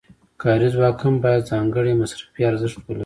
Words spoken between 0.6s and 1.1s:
ځواک